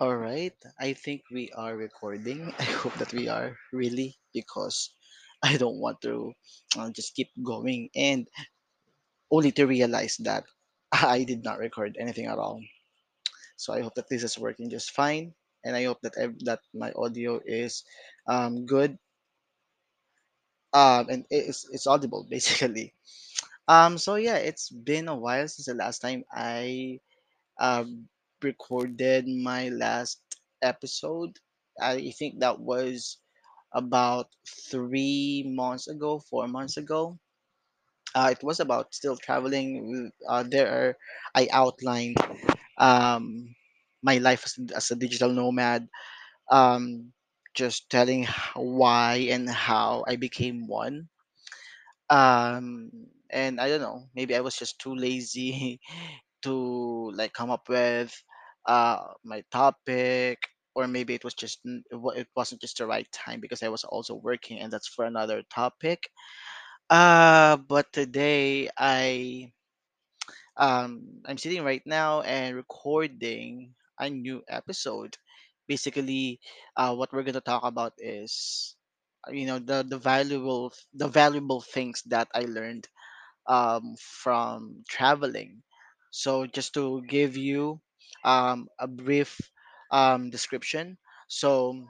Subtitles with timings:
[0.00, 0.54] All right.
[0.80, 2.52] I think we are recording.
[2.58, 4.90] I hope that we are really because
[5.42, 6.32] I don't want to
[6.76, 8.26] uh, just keep going and
[9.30, 10.44] only to realize that
[10.92, 12.60] I did not record anything at all.
[13.56, 15.34] So I hope that this is working just fine,
[15.64, 17.84] and I hope that ev- that my audio is
[18.28, 18.98] um, good
[20.72, 22.94] um, and it's it's audible basically.
[23.68, 27.00] Um, so yeah, it's been a while since the last time I
[27.60, 28.08] um,
[28.42, 30.20] recorded my last
[30.62, 31.38] episode.
[31.80, 33.18] I think that was
[33.72, 34.28] about
[34.70, 37.18] three months ago, four months ago.
[38.14, 40.10] Uh, it was about still traveling.
[40.28, 40.96] Uh, there, are,
[41.34, 42.16] I outlined
[42.78, 43.54] um,
[44.02, 45.88] my life as, as a digital nomad.
[46.50, 47.12] Um,
[47.54, 51.08] just telling why and how I became one.
[52.10, 52.90] Um,
[53.30, 55.80] and I don't know, maybe I was just too lazy
[56.42, 58.12] to like come up with
[58.68, 60.38] uh my topic
[60.76, 64.14] or maybe it was just it wasn't just the right time because I was also
[64.16, 66.10] working and that's for another topic
[66.90, 69.52] uh but today I
[70.56, 75.16] um I'm sitting right now and recording a new episode
[75.68, 76.40] basically
[76.76, 78.76] uh what we're going to talk about is
[79.30, 82.88] you know the the valuable the valuable things that I learned
[83.48, 85.62] um, from traveling.
[86.12, 87.80] So, just to give you
[88.24, 89.38] um, a brief
[89.90, 91.84] um, description, so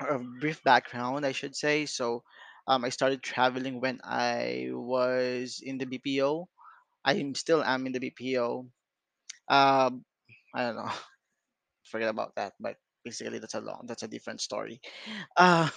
[0.00, 1.86] a brief background, I should say.
[1.86, 2.22] So,
[2.68, 6.48] um, I started traveling when I was in the BPO.
[7.04, 8.66] I am still am in the BPO.
[9.48, 10.04] Um,
[10.54, 10.92] I don't know,
[11.84, 14.80] forget about that, but basically that's a long, that's a different story.
[15.36, 15.70] Um,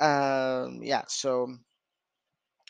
[0.00, 1.04] um, yeah.
[1.08, 1.48] So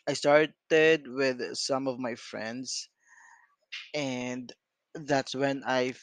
[0.07, 2.89] I started with some of my friends
[3.95, 4.53] and
[4.95, 5.95] that's when I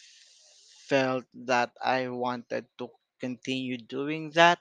[0.87, 4.59] felt that I wanted to continue doing that.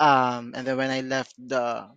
[0.00, 1.88] Um, and then when I left the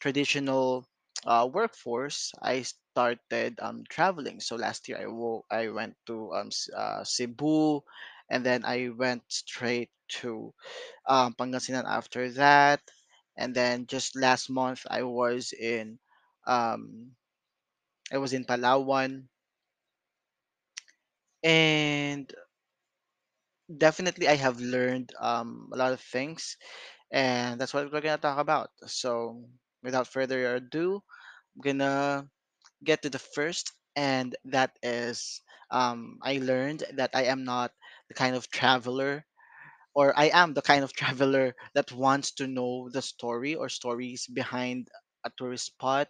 [0.00, 0.86] traditional
[1.26, 4.40] uh, workforce, I started um, traveling.
[4.40, 7.82] So last year I wo- I went to um, uh, Cebu,
[8.30, 9.90] and then I went straight
[10.22, 10.54] to
[11.08, 12.80] um, Pangasinan after that,
[13.36, 15.98] and then just last month I was in
[16.46, 17.12] um,
[18.10, 19.28] I was in Palawan,
[21.44, 22.32] and
[23.78, 26.56] definitely I have learned um, a lot of things,
[27.12, 28.70] and that's what we're gonna talk about.
[28.86, 29.44] So,
[29.82, 31.02] without further ado,
[31.56, 32.28] I'm gonna
[32.84, 37.72] get to the first, and that is um, I learned that I am not
[38.08, 39.24] the kind of traveler,
[39.94, 44.26] or I am the kind of traveler that wants to know the story or stories
[44.26, 44.88] behind
[45.24, 46.08] a tourist spot,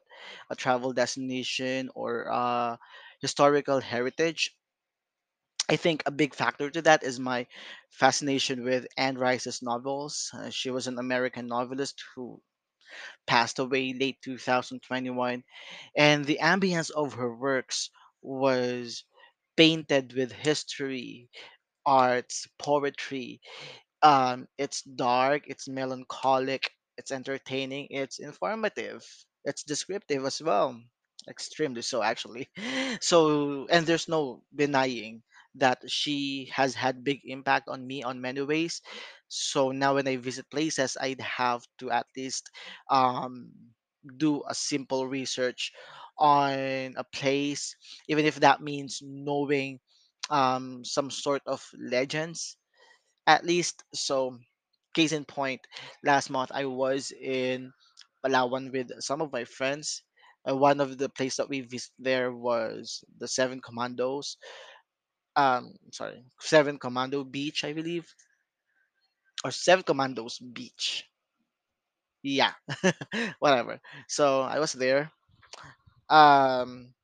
[0.50, 2.77] a travel destination, or uh,
[3.21, 4.55] historical heritage
[5.69, 7.47] I think a big factor to that is my
[7.91, 10.30] fascination with Anne Rice's novels.
[10.32, 12.41] Uh, she was an American novelist who
[13.26, 15.44] passed away late 2021,
[15.97, 17.91] and the ambience of her works
[18.22, 19.04] was
[19.56, 21.30] painted with history,
[21.86, 23.41] arts, poetry,
[24.02, 29.04] um, it's dark, it's melancholic, it's entertaining, it's informative,
[29.44, 30.81] it's descriptive as well.
[31.28, 32.48] Extremely so, actually.
[33.00, 35.22] So, and there's no denying
[35.54, 38.82] that she has had big impact on me on many ways.
[39.28, 42.50] So now when I visit places, I'd have to at least
[42.91, 43.53] um,
[44.16, 45.72] do a simple research
[46.19, 47.75] on a place,
[48.09, 49.81] even if that means knowing
[50.31, 52.56] um, some sort of legends
[53.26, 54.38] at least so
[54.94, 55.60] case in point
[56.04, 57.72] last month i was in
[58.25, 60.03] palawan with some of my friends
[60.47, 64.37] and one of the places that we visited there was the seven commandos
[65.37, 68.15] um sorry seven commando beach i believe.
[69.43, 71.09] Or seven commandos beach.
[72.22, 72.53] Yeah
[73.39, 73.81] whatever.
[74.09, 75.12] So i was there.
[76.11, 76.94] Um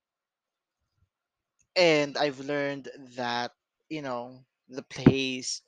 [1.77, 3.53] and i've learned that
[3.89, 4.39] you know
[4.69, 5.63] the place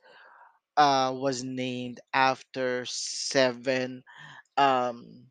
[0.77, 4.03] uh was named after seven
[4.57, 5.27] um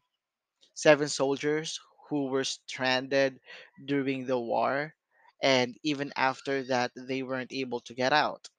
[0.76, 1.80] seven soldiers
[2.10, 3.40] who were stranded
[3.86, 4.94] during the war
[5.42, 8.50] and even after that they weren't able to get out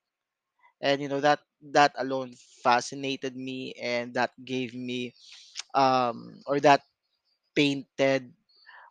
[0.81, 5.15] and you know that that alone fascinated me and that gave me
[5.75, 6.83] um or that
[7.57, 8.33] painted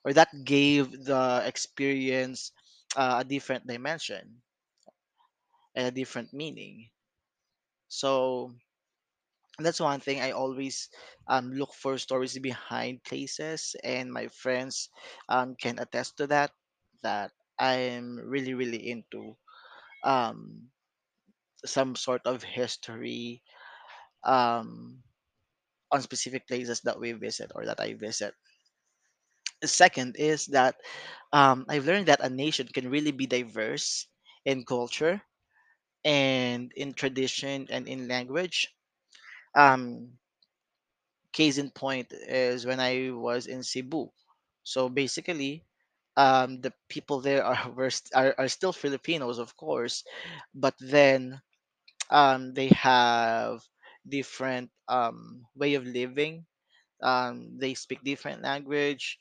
[0.06, 2.52] or that gave the experience
[2.96, 4.42] uh, a different dimension
[5.76, 6.90] and a different meaning
[7.88, 8.52] so
[9.60, 10.90] that's one thing I always
[11.28, 14.90] um, look for stories behind places, and my friends
[15.30, 16.52] um, can attest to that.
[17.04, 19.38] That I'm really, really into
[20.04, 20.70] um,
[21.66, 23.44] some sort of history
[24.24, 25.04] um,
[25.92, 28.34] on specific places that we visit or that I visit.
[29.66, 30.76] Second is that
[31.34, 34.08] um, I've learned that a nation can really be diverse
[34.46, 35.22] in culture
[36.06, 38.74] and in tradition and in language.
[39.56, 40.20] Um,
[41.34, 44.12] case in point is when I was in Cebu.
[44.64, 45.66] So basically,
[46.22, 50.04] um, the people there are, were st- are are still Filipinos, of course,
[50.54, 51.42] but then
[52.12, 53.62] um, they have
[54.08, 56.46] different um, way of living.
[57.04, 59.18] Um, they speak different language,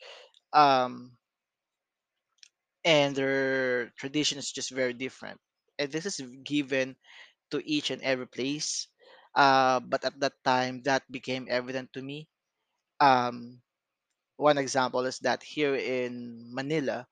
[0.52, 1.12] um,
[2.85, 5.41] and their tradition is just very different.
[5.79, 6.96] And this is given
[7.53, 8.88] to each and every place.
[9.35, 12.29] Uh, but at that time, that became evident to me.
[13.00, 13.62] Um,
[14.40, 17.06] one example is that here in Manila,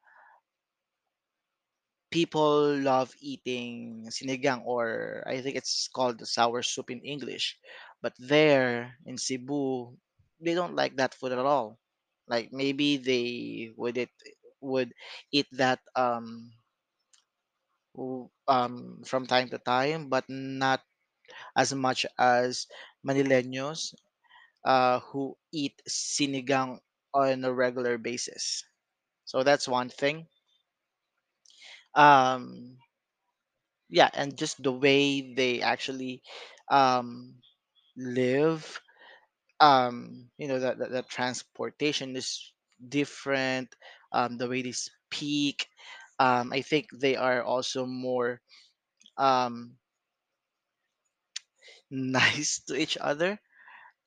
[2.11, 7.57] people love eating sinigang or I think it's called the sour soup in English.
[8.01, 9.93] But there in Cebu,
[10.41, 11.79] they don't like that food at all.
[12.29, 14.11] Like maybe they would it
[14.61, 14.93] would
[15.33, 16.53] eat that um
[18.49, 20.81] um from time to time, but not
[21.57, 22.67] as much as
[23.07, 23.95] Manileños
[24.65, 26.81] uh who eat sinigang
[27.15, 28.65] on a regular basis.
[29.25, 30.29] So that's one thing.
[31.95, 32.79] Um
[33.89, 36.23] yeah and just the way they actually
[36.71, 37.35] um
[37.97, 38.81] live
[39.61, 42.53] um you know that the transportation is
[42.89, 43.75] different
[44.13, 45.69] um the way they speak
[46.21, 48.41] um i think they are also more
[49.19, 49.77] um
[51.91, 53.39] nice to each other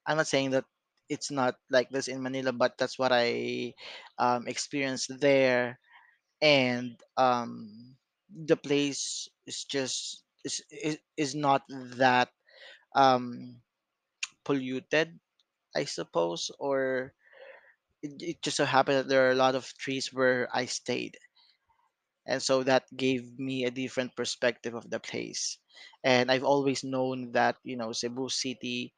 [0.07, 0.65] i'm not saying that
[1.11, 3.73] it's not like this in manila but that's what i
[4.19, 5.79] um experienced there
[6.41, 7.95] and um
[8.31, 11.63] the place is just is is, is not
[11.99, 12.29] that
[12.95, 13.61] um
[14.45, 15.19] polluted,
[15.75, 17.13] I suppose, or
[18.03, 21.17] it, it just so happened that there are a lot of trees where I stayed,
[22.25, 25.57] and so that gave me a different perspective of the place.
[26.03, 28.93] And I've always known that you know Cebu City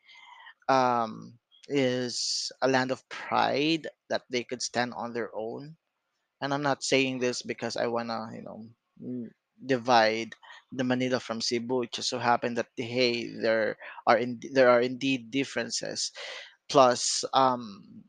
[0.70, 1.40] um,
[1.70, 5.78] is a land of pride that they could stand on their own.
[6.42, 8.68] And I'm not saying this because I wanna you know
[9.66, 10.36] divide
[10.72, 11.84] the Manila from Cebu.
[11.84, 16.12] It just so happened that hey, there are in, there are indeed differences
[16.70, 18.04] plus um,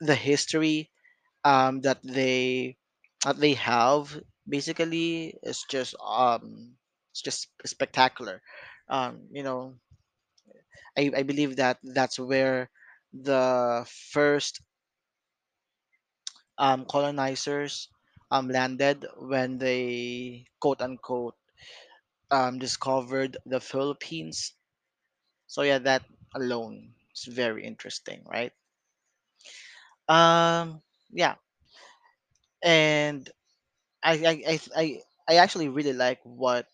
[0.00, 0.90] the history
[1.44, 2.76] um, that they
[3.24, 4.18] that they have
[4.48, 6.76] basically is just um,
[7.12, 8.42] it's just spectacular.
[8.88, 9.76] Um, you know,
[10.96, 12.70] I, I believe that that's where
[13.12, 14.60] the first
[16.58, 17.88] um, colonizers
[18.30, 21.34] um, landed when they quote unquote
[22.30, 24.54] um, discovered the Philippines.
[25.46, 26.04] So yeah, that
[26.34, 28.52] alone is very interesting, right?
[30.08, 31.36] Um, yeah,
[32.62, 33.28] and
[34.02, 34.86] I I I I,
[35.28, 36.66] I actually really like what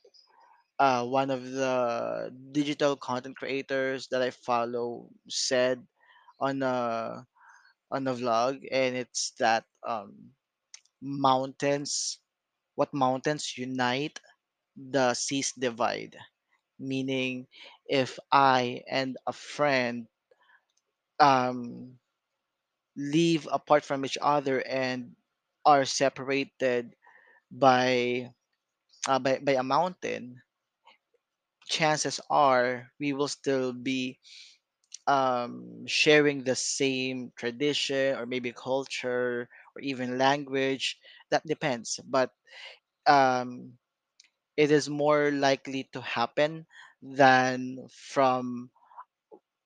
[0.78, 5.86] uh one of the digital content creators that I follow said
[6.40, 7.26] on a
[7.90, 10.32] on a vlog and it's that um
[11.02, 12.18] mountains
[12.76, 14.20] what mountains unite
[14.76, 16.16] the seas divide.
[16.78, 17.46] Meaning
[17.86, 20.08] if I and a friend
[21.20, 21.98] um
[22.96, 25.14] live apart from each other and
[25.64, 26.94] are separated
[27.50, 28.30] by
[29.08, 30.42] uh, by, by a mountain
[31.68, 34.18] chances are we will still be
[35.06, 40.98] um, sharing the same tradition or maybe culture or even language.
[41.30, 42.32] That depends, but
[43.06, 43.74] um,
[44.56, 46.66] it is more likely to happen
[47.02, 48.70] than from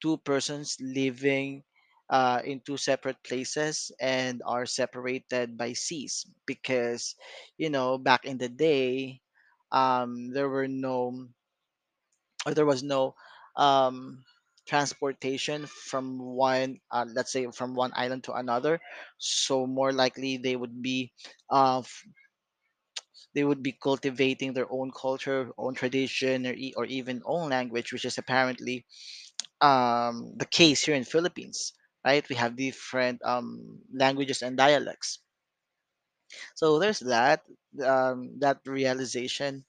[0.01, 1.63] two persons living
[2.11, 7.15] uh, in two separate places and are separated by seas because
[7.59, 9.21] you know back in the day
[9.73, 11.29] um, there were no
[12.47, 13.15] or there was no
[13.57, 14.25] um,
[14.67, 18.81] transportation from one uh, let's say from one island to another
[19.19, 21.13] so more likely they would be
[21.51, 22.05] uh, f-
[23.35, 27.91] they would be cultivating their own culture own tradition or, e- or even own language
[27.93, 28.85] which is apparently
[29.61, 31.73] um, the case here in philippines
[32.05, 32.29] right?
[32.29, 35.21] We have different um, languages and dialects.
[36.55, 37.45] So there's that
[37.85, 39.65] um, that realization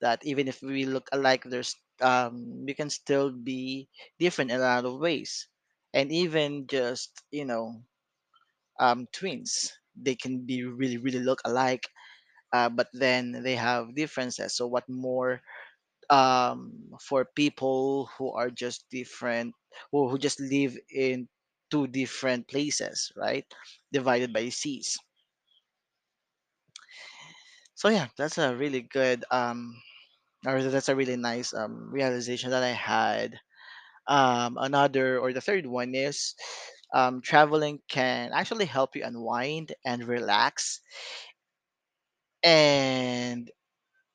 [0.00, 4.64] that even if we look alike, there's um, we can still be different in a
[4.64, 5.48] lot of ways,
[5.94, 7.82] and even just you know
[8.80, 11.88] um, twins, they can be really really look alike,
[12.52, 14.54] uh, but then they have differences.
[14.56, 15.40] So what more?
[16.10, 19.54] um, for people who are just different,
[19.92, 21.28] who, who just live in
[21.70, 23.46] two different places, right?
[23.92, 24.98] Divided by seas.
[27.74, 29.80] So yeah, that's a really good um,
[30.46, 33.38] or that's a really nice um realization that I had.
[34.08, 36.34] Um, another or the third one is
[36.94, 40.80] um, traveling can actually help you unwind and relax,
[42.42, 43.50] and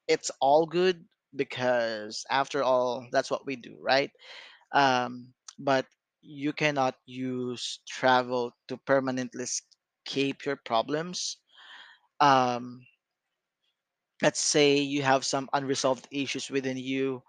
[0.07, 1.05] it's all good
[1.35, 4.11] because after all, that's what we do, right?
[4.73, 5.85] um, but
[6.21, 11.37] you cannot use travel to permanently escape your problems.
[12.21, 12.85] Um,
[14.21, 17.23] let's say you have some unresolved issues within you.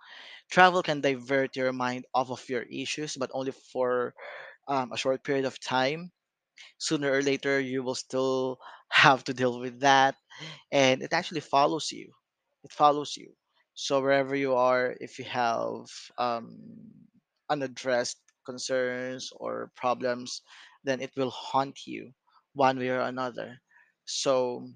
[0.50, 4.14] Travel can divert your mind off of your issues, but only for
[4.68, 6.12] um, a short period of time.
[6.78, 8.58] Sooner or later, you will still
[8.90, 10.16] have to deal with that,
[10.72, 12.12] and it actually follows you.
[12.64, 13.34] It follows you.
[13.74, 15.86] So wherever you are, if you have
[16.18, 16.58] um,
[17.50, 20.42] unaddressed concerns or problems,
[20.84, 22.12] then it will haunt you
[22.54, 23.60] one way or another.
[24.04, 24.66] So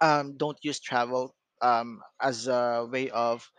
[0.00, 3.50] um, don't use travel um, as a way of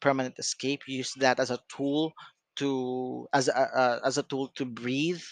[0.00, 0.82] permanent escape.
[0.86, 2.12] Use that as a tool
[2.56, 5.22] to as a, as a tool to breathe.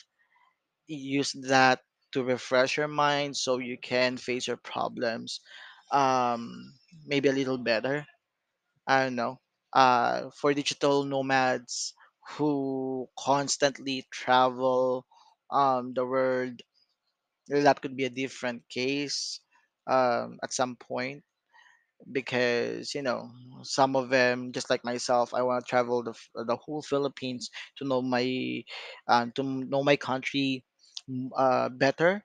[0.88, 1.80] Use that
[2.12, 5.40] to refresh your mind so you can face your problems
[5.92, 6.72] um,
[7.06, 8.06] maybe a little better
[8.86, 9.40] I don't know,
[9.74, 11.94] uh, for digital nomads
[12.36, 15.06] who constantly travel
[15.50, 16.62] um, the world,
[17.48, 19.40] that could be a different case
[19.86, 21.24] um, at some point
[22.12, 23.30] because you know
[23.62, 26.14] some of them just like myself i want to travel the,
[26.44, 28.62] the whole philippines to know my
[29.08, 30.64] um, to know my country
[31.36, 32.24] uh, better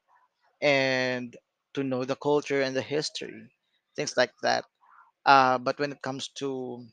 [0.61, 1.37] and
[1.73, 3.49] to know the culture and the history
[3.95, 4.65] things like that.
[5.25, 6.85] Uh, but when it comes to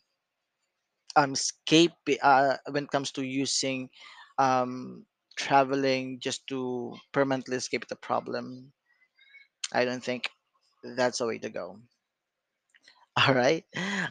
[1.17, 3.89] um escape uh, when it comes to using
[4.39, 5.05] um
[5.37, 8.73] traveling just to permanently escape the problem
[9.73, 10.31] i don't think
[10.97, 11.79] that's the way to go.
[13.19, 13.65] All right?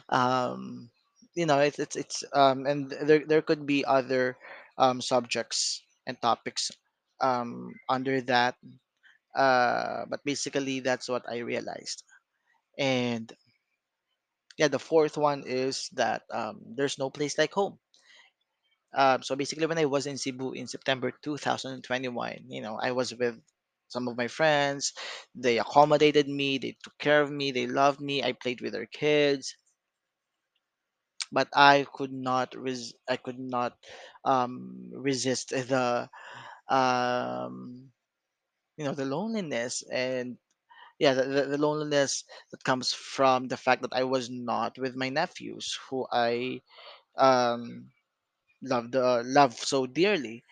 [0.08, 0.90] Um
[1.34, 4.36] you know it's it's, it's um and there there could be other
[4.78, 6.70] um subjects and topics
[7.20, 8.56] um under that
[9.36, 12.04] uh but basically that's what i realized.
[12.78, 13.32] And
[14.58, 17.78] yeah the fourth one is that um there's no place like home.
[18.94, 23.14] Um, so basically, when I was in Cebu in September 2021, you know, I was
[23.14, 23.40] with
[23.88, 24.92] some of my friends.
[25.34, 26.58] They accommodated me.
[26.58, 27.52] They took care of me.
[27.52, 28.22] They loved me.
[28.22, 29.54] I played with their kids,
[31.32, 33.76] but I could not res- I could not
[34.24, 36.08] um, resist the
[36.68, 37.90] um,
[38.76, 40.36] you know the loneliness and
[40.98, 45.08] yeah the, the, loneliness that comes from the fact that I was not with my
[45.10, 46.60] nephews who I
[47.18, 47.90] um,
[48.62, 50.44] loved uh, love so dearly.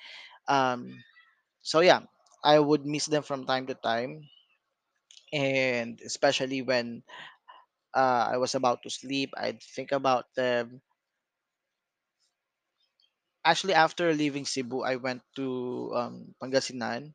[0.48, 1.02] Um,
[1.62, 2.00] so yeah
[2.44, 4.28] i would miss them from time to time.
[5.32, 7.04] And especially when
[7.94, 10.82] uh, i was about to sleep i'd think about them.
[13.46, 17.14] Actually after leaving cebu i went to um, pangasinan.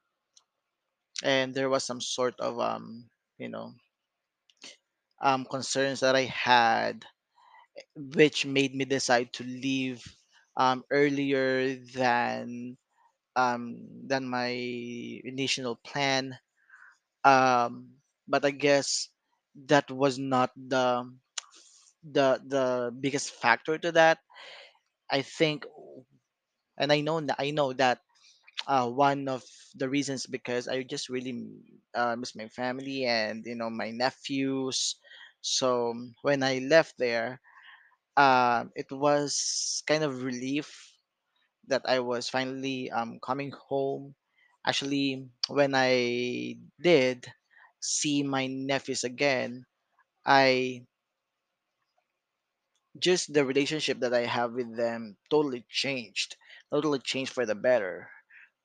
[1.23, 3.09] And there was some sort of um,
[3.39, 3.73] you know
[5.21, 7.05] um, concerns that i had
[7.95, 10.03] which made me decide to leave
[10.57, 12.77] um, earlier than
[13.35, 14.49] um, than my
[15.23, 16.37] initial plan.
[17.23, 17.97] Um,
[18.27, 19.09] but i guess
[19.67, 21.05] that was not the
[22.03, 24.19] the the biggest factor to that.
[25.11, 25.65] I think
[26.77, 27.99] and i know i know that
[28.67, 29.43] uh, one of
[29.75, 31.35] the reasons because i just really
[31.95, 34.95] uh, miss my family and you know my nephews.
[35.41, 37.41] So when i left there
[38.17, 40.90] um, it was kind of relief
[41.71, 44.15] that i was finally um, coming home
[44.67, 47.25] actually when i did
[47.81, 49.65] see my nephews again
[50.25, 50.83] i
[52.99, 56.35] just the relationship that I have with them totally changed,
[56.71, 58.09] totally changed for the better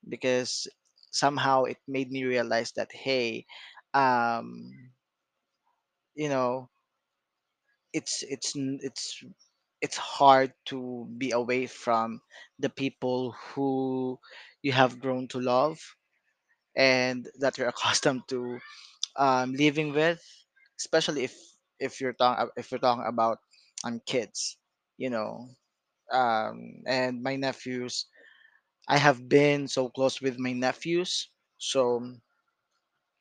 [0.09, 0.69] because
[1.13, 3.47] somehow it made me realize that hey,
[3.95, 4.73] um,
[6.15, 6.69] you know,
[7.93, 9.23] it's it's it's
[9.81, 12.21] it's hard to be away from
[12.59, 14.19] the people who
[14.63, 15.79] you have grown to love
[16.77, 18.59] and that you're accustomed to
[19.17, 20.23] um, living with,
[20.79, 21.35] especially if
[21.81, 23.39] if you're talking if you're talking about
[23.85, 24.59] um kids,
[24.99, 25.49] you know,
[26.13, 28.07] um, and my nephews.
[28.89, 32.03] I have been so close with my nephews, so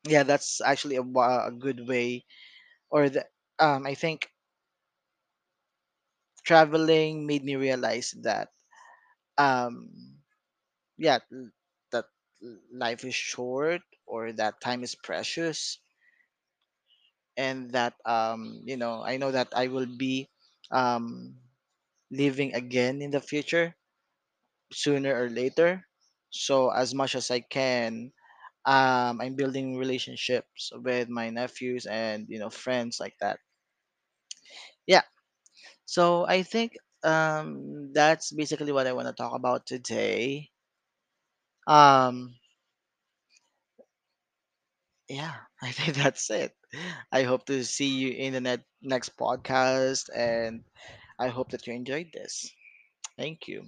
[0.08, 2.26] yeah, that's actually a, a good way.
[2.90, 3.26] Or the
[3.60, 4.30] um, I think
[6.46, 8.50] traveling made me realize that
[9.38, 9.90] um
[10.98, 11.20] yeah
[11.92, 12.06] that
[12.72, 15.80] life is short or that time is precious.
[17.38, 20.28] And that um you know i know that i will be
[20.72, 21.36] um
[22.12, 23.76] living again in the future
[24.74, 25.86] sooner or later.
[26.32, 28.12] So as much as i can
[28.66, 33.40] um i'm building relationships with my nephews and you know friends like that.
[34.88, 35.04] Yeah
[35.86, 40.50] so i think um that's basically what i want to talk about today.
[41.68, 42.36] Um
[45.10, 46.54] yeah i think that's it.
[47.12, 50.64] I hope to see you in the net, next podcast and
[51.20, 52.52] i hope that you enjoyed this.
[53.18, 53.64] Thank you